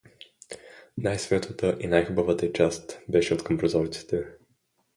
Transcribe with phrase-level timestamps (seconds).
[0.97, 4.25] Най–светлата и най–хубавата й част беше откъм прозорците.